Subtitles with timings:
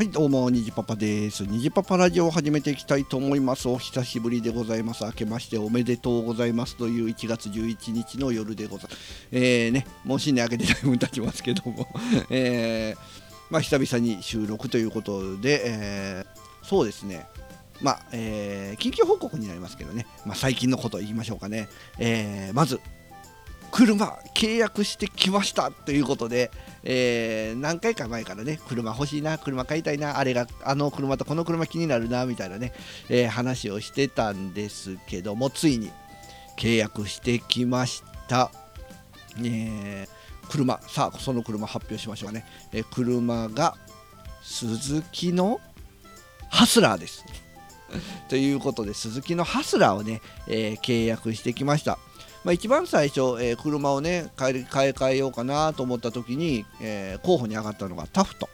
[0.00, 1.44] はい、どうも、にじパパです。
[1.44, 3.68] にじパパラジオを始めていきたいと思います。
[3.68, 5.04] お久しぶりでございます。
[5.04, 9.28] 明けましておめでとうございますという1月11日の夜でございます。
[9.30, 11.86] えーね、もう新年明けてだいぶ経ちますけども、
[12.32, 12.98] えー、
[13.50, 17.26] まあ、久々に収録ということで、えー、そうですね、
[17.82, 21.68] まあ、えー、緊急報告になりますけどね、まあ、最近のことを言いましょうかね。
[21.98, 22.80] えー、まず、
[23.80, 26.50] 車契約してきましたということで、
[26.84, 32.74] えー、何回か前からね車欲しいな車買いたいなあれがあの車とこの車気になるなみたいなね、
[33.08, 35.90] えー、話をしてたんですけどもついに
[36.58, 38.50] 契約してきました、
[39.38, 42.44] えー、車さあその車発表しましょうね、
[42.74, 43.76] え車が
[44.42, 45.58] スズキの
[46.50, 47.24] ハスラーです。
[48.28, 51.98] ということで鈴木のハスラーをね、え契約してきました。
[52.44, 58.48] まあ、一番最初、えー、車をね買い買い替えようかなと思った時に、えー、候補に上がったのがタフト。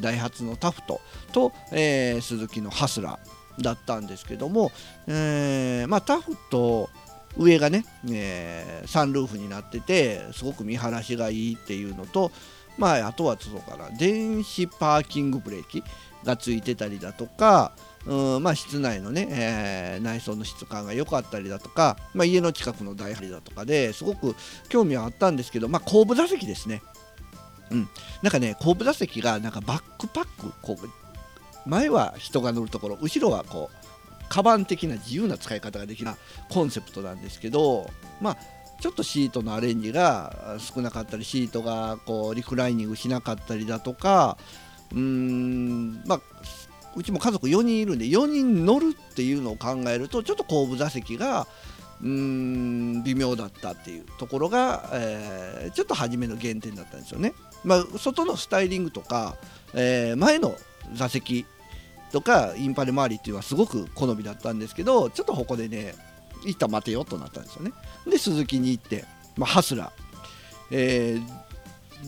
[0.00, 1.00] ダイハツのタフト
[1.32, 4.70] と、えー、鈴木のハスラーだったんですけども、
[5.08, 6.88] えまあ、タフト
[7.36, 12.30] 上がね、えサンルーフになっててすごく見晴らしがいいっていうのと、
[12.76, 15.82] まあ、あとはそうかな電子パーキングブレーキ
[16.24, 17.72] がついてたりだとか、
[18.06, 24.34] うんまあ、室内のね、えー、内装の質感が良かったりだとか、まあ、家の近くの台張りだとかですごく
[24.68, 26.82] 興味はあったんですけど、まあ、後部座席ですね。
[27.70, 27.88] うん、
[28.22, 36.10] なんかね後部座席がなんかバックパックこう前は人が乗るところ後ろはこうカバン的な自由な使い方ができる
[36.48, 38.36] コンセプトなんですけどまあ
[38.80, 44.38] ちょっとシートのアレンジが少なかったりシートがこうリクライニングしなかったりだとか
[44.92, 46.20] うーんまあ
[46.98, 51.46] うちも家族4人いるんで4人乗るっていうのを考えるとちょっと後部座席が
[52.02, 57.34] うーん微妙だったっていうところが、えー、ちょっと初めの原点だったんですよね。
[57.64, 59.36] まあ、外のスタイリングとか、
[59.74, 60.56] えー、前の
[60.94, 61.46] 座席
[62.12, 65.94] とかインパネ周りっていうのはすごく好みだったんですけどちょっとここでね
[66.46, 67.72] 一旦待てよとなったんですよね。
[68.08, 69.04] で鈴木に行って、
[69.36, 69.90] まあ、ハスラー、
[70.72, 71.48] えー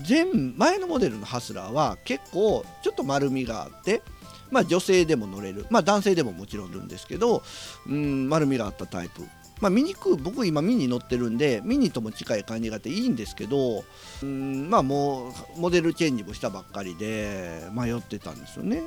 [0.09, 0.25] 前
[0.57, 4.03] 前のモデルのハスラーは結構ちょっと丸みがあって、
[4.51, 7.43] まあ、女性でも乗れる、まあ、男性でももちろんいるんですけど
[7.87, 9.23] うん丸みがあったタイプ、
[9.61, 13.85] まあ、ミニク僕今ミニ乗ってるんでミニとも近い感じがあっていいんですけど
[14.23, 18.83] うんまあもうモデルチェンジもしたばっかりで迷ってたんですよね。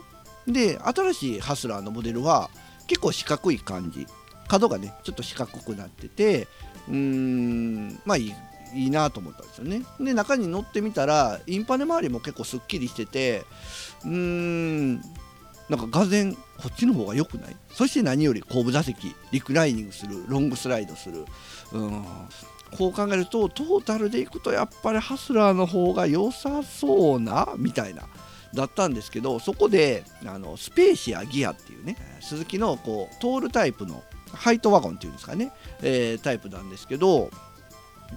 [0.47, 2.49] で新しいハスラーのモデルは
[2.87, 4.05] 結構四角い感じ。
[4.47, 6.47] 角がねちょっと四角くなってて
[6.89, 8.33] うんまあいい
[8.75, 9.83] いいなと思ったんですよね。
[9.99, 13.45] で中に乗ってみたらインパネ周りも結構すっきりしてて
[14.03, 15.01] うーん
[15.75, 17.55] なんかがぜこっちの方が良くない？
[17.71, 21.25] そして何より後部座席リクライニングするロングスライドする。
[21.71, 22.05] うん。
[22.77, 28.03] こう考えるとトータルでいくとやっぱりハスラーの方が良さそうなみたいな
[28.55, 35.51] だったんですけどそこであのスペーシアギアっていうね鈴木のこうトールタイプのハイトワゴンっていうんですかね、
[35.83, 37.29] えー、タイプなんですけど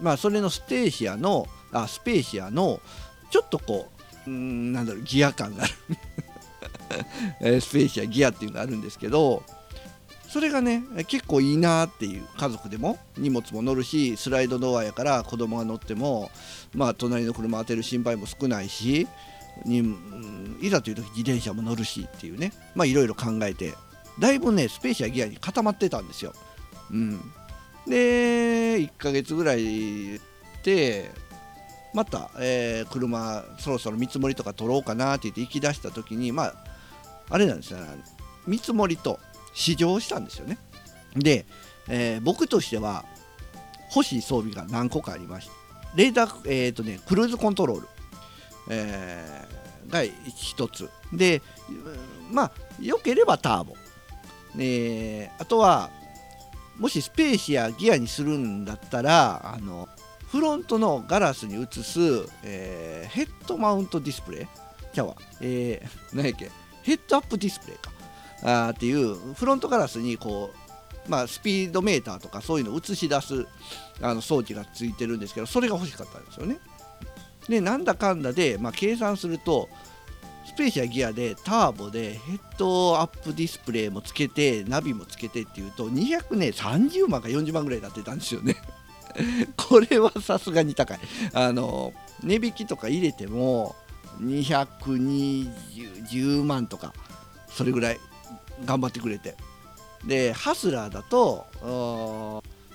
[0.01, 2.81] まあそれのステーシアのあスペーシアの
[3.31, 3.91] ちょっとこ
[4.27, 5.73] ううんなんだろうギア感がある。
[7.41, 9.43] スペーシアギアっていうのがあるんですけど
[10.29, 16.31] それがね結構いいなっていう家族でも荷物も乗るしスライドドアやから子供が乗っても
[16.75, 19.07] まあ隣の車当てる心配も少ないし
[19.65, 19.97] に
[20.61, 23.75] いざという時自転車も乗るしっていうねまあいろいろ考えて
[24.19, 26.33] だいぶねスペーシアギアに固まってたんですよ。
[26.91, 27.21] うん、
[27.87, 30.21] で1ヶ月ぐらい
[30.63, 31.11] で
[31.95, 36.66] また、えー、車そろそろ見積もりとか取ろうかなって言って行き出した時にまあ
[37.29, 37.87] あれなんですよね。
[38.47, 39.19] 見積もりと
[39.55, 40.59] 試乗したんですよね。
[41.17, 41.47] で、
[41.89, 43.05] えー、僕としては
[43.95, 45.53] 欲しい装備が何個かありまして
[45.95, 47.89] レーダー、えーとね、クルーズコントロール、
[48.69, 50.91] えー、が1つ。
[51.13, 51.41] で
[52.31, 53.75] まあ良ければターボ、
[54.59, 55.91] えー、あとは
[56.77, 59.89] もしスペーシアギアにするんだったらあの
[60.29, 62.01] フロントのガラスに映す、
[62.43, 64.47] えー、ヘッドマウントディスプレイ。
[64.93, 66.51] ちゃうわ、えー、何やっけ？
[66.87, 67.91] ヘッドアップディスプレイか。
[68.43, 70.53] あっていうフロントガラスにこ
[71.07, 73.47] う、まあ、スピードメーターとかそういうのを映し出す
[74.01, 76.59] あの装置がついてるんですけどそれが欲しかったんですよね。
[77.49, 79.69] でなんだかんだで、まあ、計算すると
[80.47, 88.57] スペーシアギアでターボでヘッドアップディスプレイもつけてナビもつけてっていうと200ね30万か40万ぐらいになってたんですよね。
[89.57, 91.01] これはさすがに高い。
[91.33, 91.93] あの
[92.23, 93.75] 値引きとか入れても
[94.21, 96.95] 220万とか
[97.49, 98.01] それぐらい
[98.65, 99.37] 頑張ってくれて。
[100.07, 101.47] でハスラーだと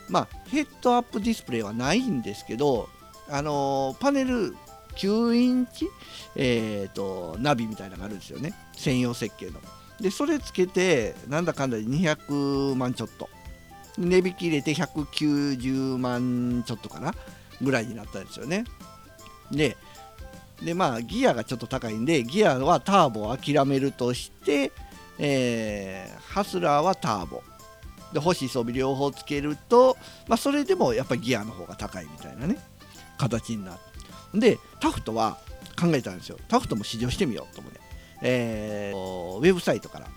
[0.09, 2.89] まあヘッドアップディスプレイはないんですけど
[3.29, 4.53] あのパネル
[4.95, 5.89] 9インチ、
[6.35, 8.53] えーと、ナビみたいなのがあるんですよね。
[8.75, 9.53] 専用設計の。
[9.99, 13.29] でそれつけてなんだかんだで200万ちょっと。
[13.97, 17.13] 値引き入れて190万ちょっとかな
[17.61, 18.65] ぐらいになったんですよね。
[19.51, 19.77] で
[20.63, 24.71] でまあギアがちょっと高いんでギアはターボを諦めるとして、
[25.17, 27.41] えー、ハスラーはターボ。
[28.13, 29.95] で星装備両方つけると、
[30.27, 32.57] まあ、それでもやっぱりギアの方が高いみたいなね
[33.17, 33.77] 形にな
[34.33, 34.39] る。
[34.39, 35.37] でタフトは
[35.79, 36.37] 考えたんですよ。
[36.47, 37.79] タフトも試乗してみようと思って、
[38.21, 40.07] えー、ウェブサイトから。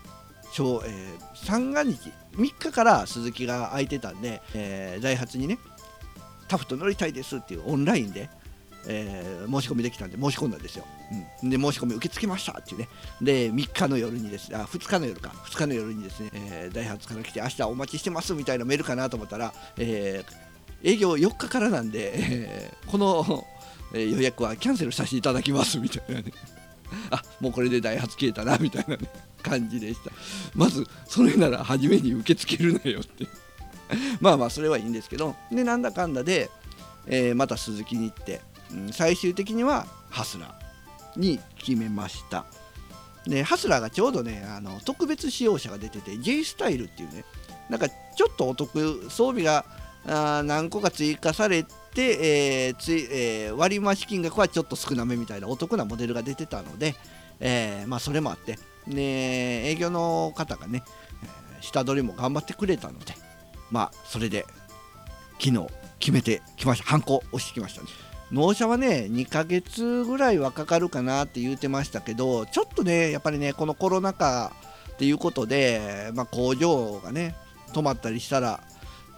[0.57, 2.11] えー、三が日。
[2.37, 5.57] 3日から鈴木が空いてたんで、えー、ダイハツにね
[6.47, 8.29] タフト乗りたいですっていうオンラインで
[8.87, 10.85] えー、申し込みできたんで申し込んだんですよ、
[11.41, 12.89] うん、で申し込み受け付けましたっていうね。
[13.21, 15.29] で3日の夜にですねあ2日の夜か。
[15.29, 23.45] 2日の夜にですね、え、ダイハツから来て明日お待ちしてますみたいなメールかなと思ったら、えー、営業4日からなんで、えー、この、
[23.93, 26.31] えー、予約はキャンセルさせていただきますみたいなね。
[27.09, 29.09] あもうこれでダイハツ消えたなみたいな、ね、
[29.41, 30.11] 感じでした。
[30.53, 33.27] まずそれなら初めに受け付けるなよって
[34.19, 35.35] まあまあそれはいいんですけど。
[35.51, 36.49] でなんだかんだで、
[37.07, 38.41] えー、また鈴木に行って
[38.91, 42.45] 最終的にはハスラーに決めました。
[43.25, 47.25] でハスラーがちょうどねあの特別使用車が出てて J スタイルっていうね
[47.69, 49.65] なんかちょっとお得装備が
[50.07, 56.93] あ何個か追加されて、えーついえー、割増金額はちょっと少なめみたいなお得なモデルが出てたので、
[57.39, 60.83] えー、まあ、それもあって、ね、営業の方がね
[61.61, 63.15] 下取りも頑張ってくれたので
[63.71, 64.45] まあそれで
[65.39, 65.67] 昨日
[65.97, 66.85] 決めてきました。
[66.85, 67.87] ハンコ押してきましたね。
[68.31, 74.51] 納車はね2ヶ月ぐらいはかかるかなって言うてましたけどちょっとねやっぱりねこのコロナ禍
[74.93, 77.35] っていうことで、まあ、工場がね
[77.73, 78.61] 止まったりしたら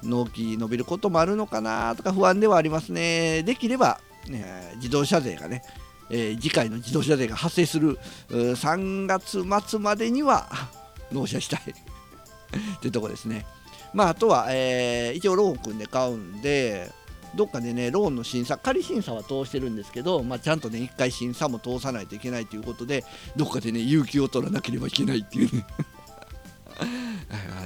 [0.03, 3.43] 納期伸びることもあるのかなとか不安ではありますね。
[3.43, 5.63] できれば、ね、自動車税がね、
[6.09, 7.97] えー、次回の自動車税が発生する
[8.29, 10.49] 3月末までには
[11.11, 11.61] 納車したい。
[12.77, 13.45] っていうとこですね。
[13.93, 16.91] まああとは、えー、一応ローン組んで買うんで
[17.35, 23.03] どっかでねローンの審査仮審査は通してるんですけど、まあ、ちゃんとね1回審査も通さないといけないということで
[23.35, 25.65] どっかでね有給を取らなければいけないっていうね。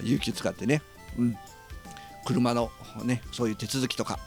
[0.04, 0.82] 有給使ってね、
[1.18, 1.38] うん、
[2.26, 2.72] 車の
[3.04, 4.20] ねそういう手続きとか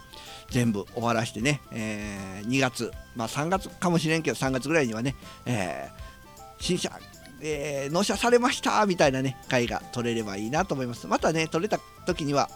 [0.51, 5.17] 全部終わらしてね、えー、2月、まあ、3月かもしれんけど3月ぐらいにはね、
[5.47, 6.93] えー、新車、
[7.41, 11.07] えー、納車されましたみたいなね回が取れればいいなと思います。
[11.07, 12.51] またね取れた時には、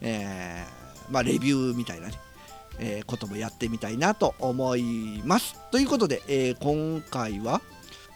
[0.00, 0.77] えー
[1.10, 2.14] まあ、レビューみたいなね、
[2.78, 5.56] えー、こともやってみたいなと思います。
[5.70, 7.60] ということで、えー、今回は、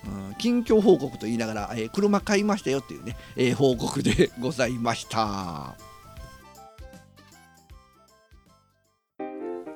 [0.06, 5.91] うん、近況報告と言いながら、えー、車買いましたよっていうね、え報告でございました。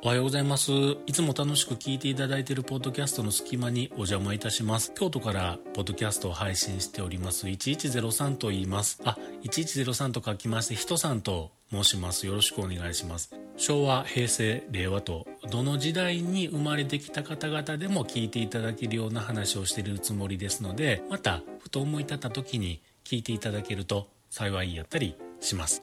[0.07, 0.71] おはようございます。
[1.07, 4.93] いつも楽しく聞いていただいているポッドキャストの隙間にお邪魔いたします。
[4.95, 9.01] 京都からポッドキャストを配信しております1103と言います。
[9.05, 12.25] あ、1103と書きまして、人さんと申します。
[12.29, 13.35] よろしくお願いします。
[13.57, 25.83] 昭和、平成、令和と、どの時代に生まれてきた方々でも聞いていただけるような話をしているつもりですので、また、ふと思い立った時に聞いていただけると幸いやったりします。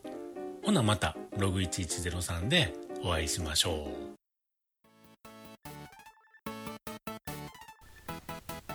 [0.64, 4.13] ほなまた、ログ1103でお会いしましょう。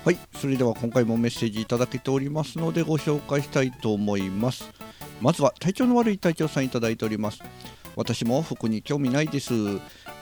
[0.09, 4.73] はい、それでは今回もメッセージいただけておりますのでご紹介したいと思います。
[5.21, 7.43] まずは体調の悪い隊長さんいただいております。
[7.95, 9.53] 私も服に興味ないです。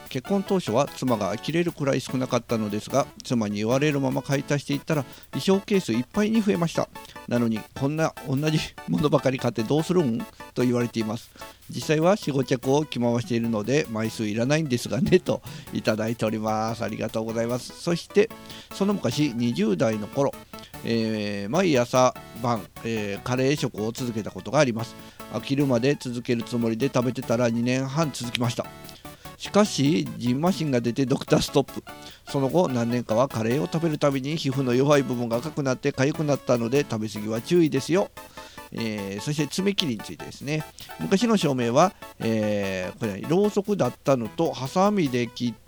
[0.08, 6.88] 結婚当初は妻が呆れるくらい少なかったのですが妻に言われるまま買い足していったら衣装ケースいっぱいに増えました。
[7.28, 8.58] なのにこんな同じ
[8.88, 10.18] ものばかり買ってどうするん？
[10.54, 11.30] と言われています。
[11.68, 16.84] 実際は45着を着回しているので枚数いらないんですがねといただいております。
[16.84, 17.72] ありがとうございます。
[17.80, 18.30] そして
[18.72, 20.32] その昔20代の頃
[20.84, 24.94] えー、毎朝晩、えー、カレー食を続けたことがあります。
[25.32, 28.66] 飽きるまで続けるつもりで食べてたら2年半続きました。
[29.36, 31.82] しかしジンマシンが出てドクターストップ。
[32.28, 38.10] その後何年かはカレーを食べるたびに皮膚の弱い部分が赤くなって痒くなったので食べ過ぎは注意ですよ。
[38.72, 40.64] えー、そして爪切りについてですね。
[40.98, 45.65] 昔の照明は、えー、これ、ろうそくだったのとハサミで切っ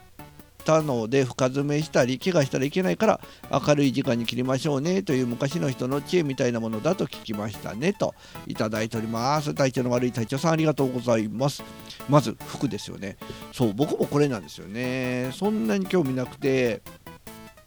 [0.65, 8.15] たので深爪したり怪我したらいけないから明るい時間に切りましょうねという昔の人の知恵みたいなものだと聞きましたねと
[8.47, 9.55] いただいております。
[9.55, 11.63] 体調の悪い隊長さんありがとうございます。
[12.09, 13.17] まず服ですよね。
[13.53, 15.31] そう僕もこれなんですよね。
[15.33, 16.83] そんなに興味なくて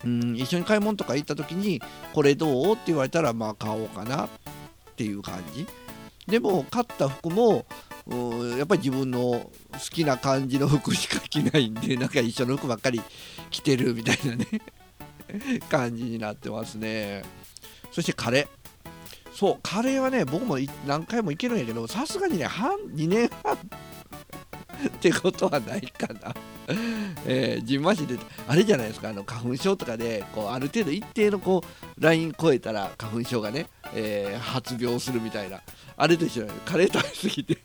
[0.03, 1.81] うん一緒に買い物とか行った時に
[2.13, 4.29] これどうって言われたらまあ買おうかなっ
[4.95, 5.65] ていう感じ。
[6.27, 7.65] でも買った服も
[8.07, 9.51] うんやっぱり自分の好
[9.89, 13.01] きな感じの服しか着ないんで なんか一緒の服ばっかり
[13.49, 14.47] 着てるみたいなね
[15.69, 17.23] 感じになってますね。
[17.91, 18.61] そしてカレー。
[19.33, 26.33] そうカレーはね僕も何回もいけるんやけどさすがにね半2年半 ってことはないかな。
[27.25, 28.17] えー、じんましで
[28.47, 35.61] あれじゃないですかあの花粉症とかでこうある程度一定のこうライン超えたら花粉症がね、えー、発病するみたいな。
[35.97, 37.57] あれと一緒なカレー食べ過ぎて。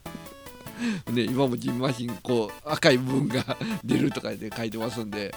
[1.10, 5.34] ね、今もジンマシンこう赤い部分が 出るとかで書いてますんで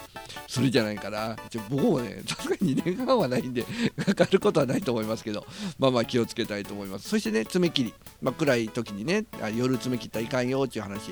[0.47, 1.35] それじゃないかな
[1.69, 3.65] 僕もねさすがに2年間はないんで
[4.05, 5.45] かかることはないと思いますけど
[5.77, 7.09] まあまあ気をつけたいと思います。
[7.09, 11.11] そしてね爪切り、まあ、暗い時にね夜爪切ったらいかんよっていう話。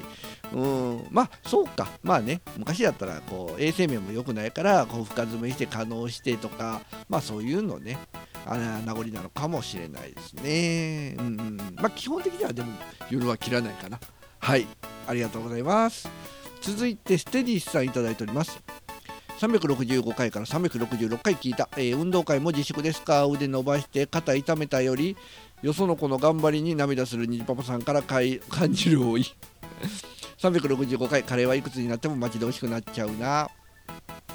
[0.53, 1.07] うん。
[1.11, 1.89] まあそうか。
[2.03, 7.97] まあね昔だったらこう衛生面も良くないからこう深爪して可能してとかまあそういうのね
[8.45, 11.15] あ名残なのかもしれないですね。
[11.19, 12.71] うん、うん、まあ基本的にはでも
[13.09, 13.99] 夜は切らないかな。
[14.39, 14.67] はい。
[15.07, 16.09] ありがとうございます。
[16.61, 18.61] 続いてステディスさんいただいております。
[19.39, 23.25] 365回から366回聞いた、えー、運動会も自粛ですか？
[23.25, 25.15] 腕伸ばして肩痛めたより
[25.61, 28.39] よその子の頑張りに涙するにじパパさんから感
[28.71, 29.25] じる多い。
[30.41, 33.49] 365回カレーはいくつになっても待ち遠しくなっちゃうな。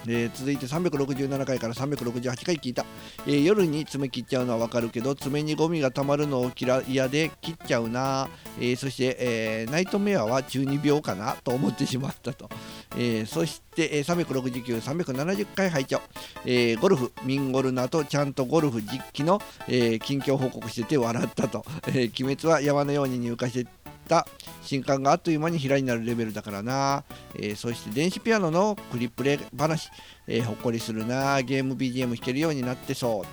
[0.07, 2.85] えー、続いて367回から368回聞いた、
[3.27, 8.29] えー、夜に爪切っちゃうのはわかるけど爪にゴミがたまるのを嫌で切っちゃうな、
[8.59, 12.49] えー、そして、えナイトメアは中二病かなと思ってしまったと、
[12.97, 16.01] えそして、え369、370回拝聴、
[16.45, 23.71] えゴルフ、ミンゴルナとちゃんとゴルフ実機の、え近況報告してて笑ったと、え鬼滅は山のように入荷して
[24.03, 24.27] た
[24.63, 27.05] 新刊があっという間に平になるレベルだからな、
[27.35, 29.91] えー、そして電子ピアノのクリップレ話、
[30.27, 31.43] えー、ほっこりするな。
[31.43, 33.27] ゲーム BGM 弾けるようになってそう、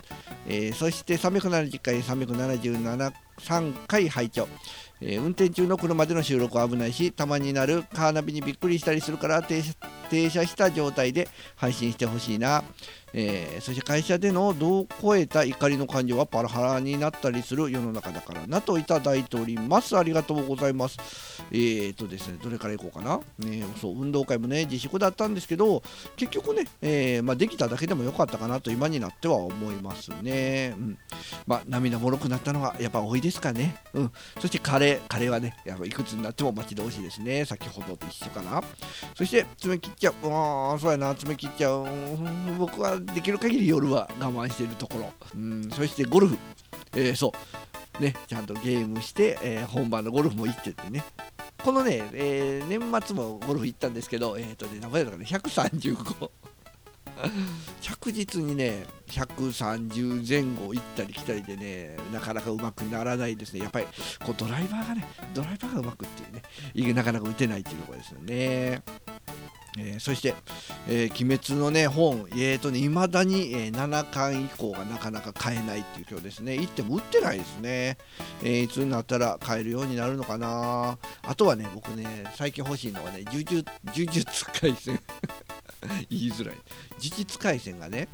[0.47, 4.47] えー、そして370回377 3回拝聴、
[5.01, 9.61] えー、運転中の車での収録は危ないし、たまになるカーナビにびっくりしたりするから停
[10.09, 12.63] 停車した状態で配信してほしいな。
[13.13, 19.97] えー、そして会社での度を超えた怒りの感情はパラハラになったりする世の中だからなといただいております。
[19.97, 20.97] ありがとうございます。
[21.51, 23.19] えーとですね、どれからいこうかな。
[23.39, 25.81] ね、そう運動会もね、自粛だったんですけど、
[26.15, 30.75] 結局ね、えー、まあ、できただけでもよかったかなと今になっては思いますね。
[30.77, 30.97] うん。
[31.47, 33.77] まあ、涙もろくなったのがやっぱ多いですかね。
[33.93, 34.11] うん。
[34.39, 37.45] そしてカレー、カレーはね、やっぱいくつになっても待ち遠しいですね。
[37.45, 38.61] 先ほどと一緒かな。
[39.15, 40.13] そして、爪切っちゃう。
[40.31, 41.85] ああ、そうやな、爪切っちゃう。
[42.57, 45.13] 僕はできる限り夜は我慢しているところ。
[45.35, 45.69] うん。
[45.69, 46.37] そしてゴルフ。
[46.95, 47.33] えー、そ
[47.99, 48.01] う。
[48.01, 51.03] ね、ちゃんとゲームして、えー、本番のゴルフも行っててね、
[51.63, 56.31] このね、えー、年末もゴルフ行ったんですけど、えっ、ー、とね、名前だからね、135。
[57.81, 63.61] 着実にね、130前後行ったり来たりでね、なかなかうまくならないですね。
[63.61, 63.87] やっぱり
[64.23, 66.23] こうドライバーがね、ドライバーがうまくって
[66.77, 68.81] いうね、なかなか打てないっていうところですよね。
[69.77, 70.35] えー、そして、
[70.87, 77.97] えー、鬼滅のね本、えーとね、未だに、えー、7巻以降がなかなか買えないっていう今日ですね、行っても売ってないですね、
[78.43, 84.99] えー、いつになったら買えるようになるのかな、あとはね、僕ね、最近欲しいのはね、呪術呪術廻戦。
[86.09, 88.09] 言いづらい、呪術廻戦がね、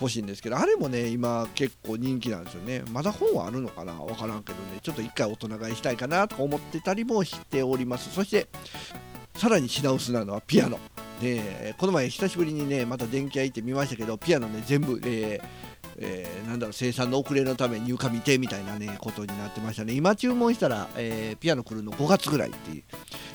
[0.00, 2.82] 欲しいんですけど、あれもね、今結構人気なんですよね。
[2.92, 3.94] まだ本はあるのかな？
[3.94, 8.12] わからんけどね、ちょっと一回大人買いしたいかなとか思ってたりもしております。
[8.12, 8.46] そして、
[9.38, 10.80] さらに品薄なのはピアノ。
[11.20, 15.42] でこの前久しぶりにねまた電気屋行ってみましたけどピアノね全部、えー
[15.96, 19.92] えー、なんだろう生産の遅れのため入荷未定みたいなねことになってましたね。
[19.94, 22.84] 今注文したら、えー、ピアノ来るの5月ぐらいって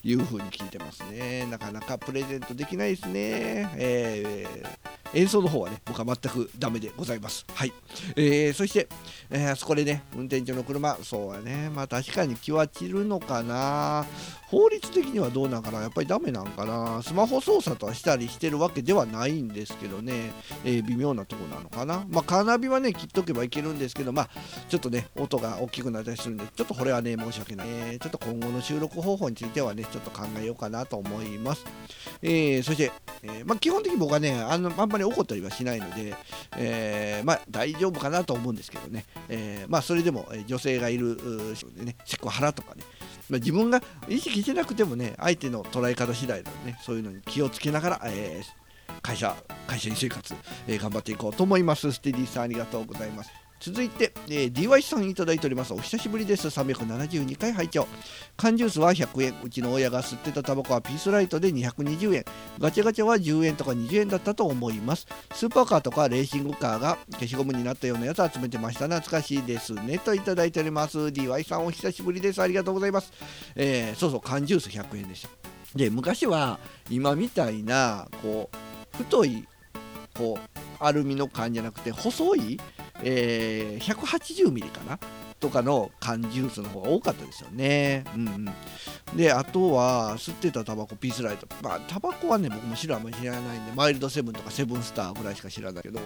[0.03, 1.47] いう風に聞いてますね。
[1.49, 7.45] なかなかプレゼントできないですね、えー演奏の方はね僕は全くダメでございます。
[7.53, 7.73] はい、
[8.15, 8.87] えー、そして、
[9.29, 11.69] えー、あそこでね運転中の車そうやね。
[11.69, 14.05] まあ確かに気は散るのかな。
[14.49, 15.81] 法律的にはどうなんかな。
[15.81, 17.01] やっぱりダメなんかな。
[17.01, 20.31] スマホ操作とはしたりしてるわけではないんですけどね、
[20.63, 22.05] えー、微妙なとこなのかな。
[22.09, 24.29] まあカーナビはね切っとけばいけるんですけどまあ
[24.69, 31.65] ちょっとね音が大きくなったりするんでちょっとこれはね申し訳ない、えー、ちょっと今後の収録方法についてはねちょっと考えようかなと思います、
[32.21, 32.91] えー、そして、
[33.23, 36.15] えまあ基本的に僕はねあのあんまり怒ったりはしないので、
[36.57, 41.17] えー、まあ、大丈夫かなと思うんですけどね、えー、まあ、それでも女性がいる
[41.77, 42.83] でねセクハラとかね、
[43.29, 49.35] まあ、自分が意識してなくてもね相手の捉え方次第なのでねそういうのに気をつけながら、えー、会社
[49.67, 50.35] 会社員生活、
[50.67, 51.91] え頑張っていこうと思います。
[51.91, 53.31] ステディさんありがとうございます。
[53.63, 55.73] 続いて、えー、DY さんいただいております。
[55.73, 56.49] お久しぶりです。
[56.49, 57.87] 372回拝聴
[58.35, 62.25] 缶ジュースは100円うちの親が吸ってたタバコはピースライトで220円
[62.59, 65.07] ガチャガチャは10円とか20円だったと思います。
[65.33, 68.89] スーパーカーとかレーシングカーが消しゴムになったようなやつ集めてました。
[68.89, 69.97] 懐かしいですね。
[69.97, 70.97] といただいております。
[70.97, 72.41] DY さんお久しぶりです。
[72.41, 73.13] ありがとうございます、
[73.55, 75.29] えー、そうそう缶ジュース100円でした。
[75.73, 79.47] で昔は今みたいなこう太い
[80.13, 82.59] こうアルミの缶じゃなくて細い
[83.05, 84.99] えー、180ミリかな？
[85.39, 88.05] とかの缶ジュースの方が多かったですよね。
[88.15, 91.47] うんうん、であとは吸ってたタバコピースライト。
[91.61, 95.99] まあタバコはね僕も知らない知らないんでマイルドセブンとかセブンスターぐらいしか知らないけど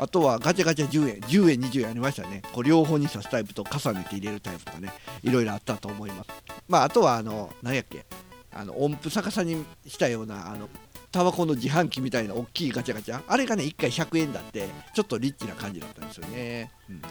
[0.00, 2.42] あとはガチャガチャ10円10円20円ありましたね。
[2.52, 6.30] こう両方に刺すタイプと重ねて入れるタイプとかねいろいろあったと思います。
[6.66, 8.04] まああとはあの何やっけ？
[8.52, 10.68] あの音符逆さにしたようなあの
[11.16, 13.22] タバコの自販機みたいな大きいガチャガチャ。
[13.26, 17.02] あれがね1回100円だってちょっとリッチな感じだったんですよね、うん、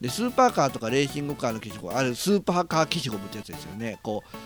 [0.00, 3.98] でスーパーカーとかレーシングカーの消しゴムあれスーパーカー消しゴムってやつですよね。
[4.02, 4.36] こう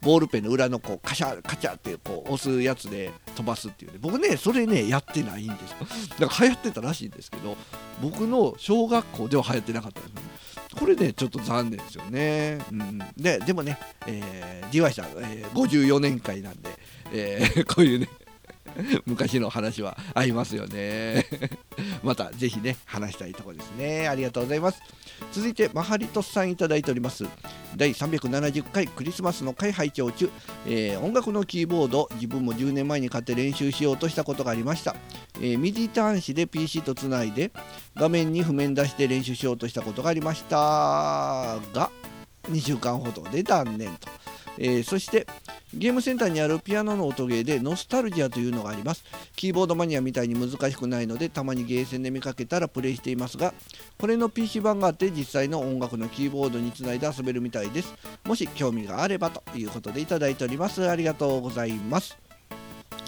[0.00, 3.98] ボールペンの裏のこうカシャカチャってこう押すやつで飛ばすっていうね。
[4.00, 5.76] 僕ねそれねやってないんですよ。
[6.18, 7.54] だから流行ってたらしいんですけど
[8.00, 10.12] 僕の小学校では流行ってなかったです。
[10.78, 16.70] これねちょっと残念ですよね、うん、ででもね、えー、DY さん、えー、54年会なんで、
[17.12, 18.08] えー、 こういうね
[19.06, 21.26] 昔の話は合いますよね。
[22.02, 24.08] またぜひね話したいとこですね。
[24.08, 24.80] ありがとうございます。
[25.32, 27.24] 続いてマハリトさんいただいております。
[27.76, 30.30] 第370回クリスマスの会拝聴中、
[30.66, 34.96] えー、音楽のキーボード自分も10年前に買って練習しようとしたことがありました、
[35.36, 37.52] えー、 MIDI 端子で PC とつないで
[37.94, 41.90] 画面に譜面出して練習しようとしたことがありましたが
[42.44, 44.08] 2週間ほどで断念と。
[44.58, 45.26] えー、そして
[45.74, 49.04] ゲームセンターにあるピアノの音ゲーでノスタルジアというのがあります。
[49.36, 53.54] キーボードマニアみたいに難しくないのでたまにゲーセンで見かけたらプレイしていますが
[53.98, 57.94] これの PC 版があって実際の音楽のキーボードにつないで遊べるみたいです。
[58.24, 60.88] もし興味があればということでいただいております。
[60.88, 62.27] ありがとうございます。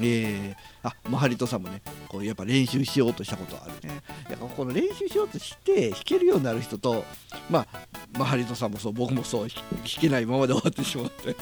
[0.00, 3.88] えー、あマハリトさんもねこうやっぱ練習しようとしたことある。
[3.88, 7.04] ねやっぱこの練習しようとして弾けるようになる人と
[7.50, 7.87] まあ
[8.18, 9.59] マハリトさんもそう僕もそう弾
[10.00, 11.37] けないままで終わってしまって。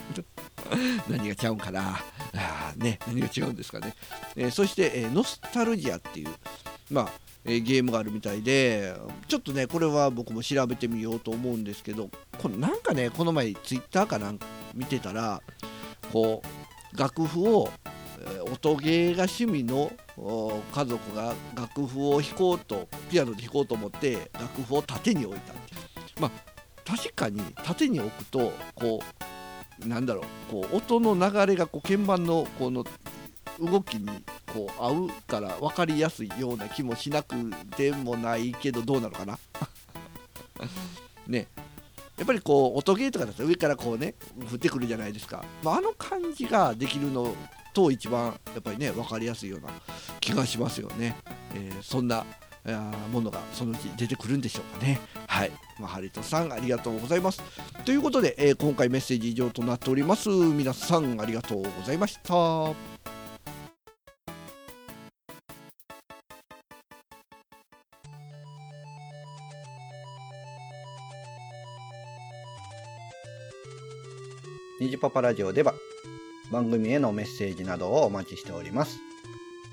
[1.09, 2.01] 何がちゃうんかな。
[2.35, 3.95] あ、ね、何が違うんですかね、
[4.37, 6.29] えー、そして、えー、ノスタルジアっていう
[6.91, 7.13] まあ
[7.45, 8.95] え、ゲームがあるみたいで
[9.27, 15.41] ちょっとねこれは僕も調べてみようと思うんですけどこのなんかねこの前ツイッターかなんか見てたら
[16.13, 17.71] こう楽譜を
[18.51, 19.93] 音ゲーが趣味の
[20.73, 25.55] 家族が楽譜を弾こうとピアノで弾こうと思って楽譜を縦に置いた
[26.21, 26.31] まあ
[26.85, 29.01] 確かに縦に置くとこ
[29.85, 32.85] うなんだろうこう音の流れがこう鍵盤のこの
[33.61, 34.09] 動きに
[34.53, 37.35] こう合うから分かりやすいような気もしなく
[37.77, 39.39] てもないけどどうなのかな。
[41.27, 41.47] ね。
[42.17, 44.15] やっぱりこう音ゲーとかだと上からこうね
[44.51, 47.33] 降ってくるじゃないですか、まあ、あの感じができるの
[47.73, 49.69] と一番やっぱりね分かりやすいような
[50.21, 51.17] 気がしますよね、
[51.55, 52.25] えー、そんな
[53.13, 55.01] ものがそのうち出てくるんでしょうかね。
[55.27, 57.43] はい、まあ、ハリトさんありがとうございます。
[57.85, 60.29] ということで、えー、今回メッセージ以上となっております。
[60.29, 62.75] 皆さんありがとうございました。
[74.81, 75.75] ニジパパラジオでは
[76.51, 78.99] 番組へのメッセージなどをお待ちしております。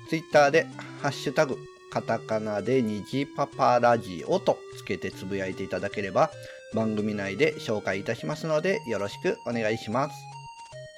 [0.08, 0.66] ツイッターで、
[1.02, 1.58] ハッシュタグ、
[1.90, 6.30] カタカナで虹パパラジオとつけてつぶやいていただければ、
[6.74, 10.14] 番組内で紹介いたしますので、よろしくお願いします。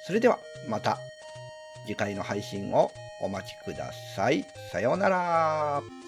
[0.07, 0.97] それでは、また
[1.85, 4.45] 次回の配信をお待ちください。
[4.71, 5.98] さようなら。